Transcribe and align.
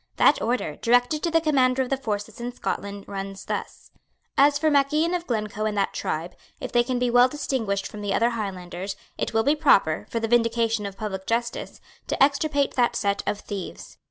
That 0.15 0.41
order, 0.41 0.77
directed 0.77 1.21
to 1.21 1.29
the 1.29 1.39
Commander 1.41 1.83
of 1.83 1.91
the 1.91 1.95
Forces 1.95 2.39
in 2.41 2.51
Scotland, 2.51 3.05
runs 3.07 3.45
thus: 3.45 3.91
"As 4.35 4.57
for 4.57 4.71
Mac 4.71 4.91
Ian 4.91 5.13
of 5.13 5.27
Glencoe 5.27 5.65
and 5.65 5.77
that 5.77 5.93
tribe, 5.93 6.35
if 6.59 6.71
they 6.71 6.81
can 6.83 6.97
be 6.97 7.11
well 7.11 7.27
distinguished 7.29 7.85
from 7.85 8.01
the 8.01 8.11
other 8.11 8.31
Highlanders, 8.31 8.95
it 9.19 9.31
will 9.35 9.43
be 9.43 9.55
proper, 9.55 10.07
for 10.09 10.19
the 10.19 10.27
vindication 10.27 10.87
of 10.87 10.97
public 10.97 11.27
justice, 11.27 11.79
to 12.07 12.23
extirpate 12.23 12.73
that 12.73 12.95
set 12.95 13.21
of 13.27 13.41
thieves." 13.41 13.99